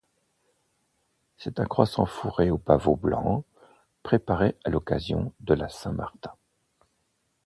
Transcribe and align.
C’est 1.37 1.59
un 1.59 1.67
croissant 1.67 2.07
fourré 2.07 2.49
au 2.49 2.57
pavot 2.57 2.95
blanc, 2.95 3.45
préparé 4.01 4.57
à 4.63 4.71
l’occasion 4.71 5.31
de 5.41 5.53
la 5.53 5.69
Saint-Martin. 5.69 6.33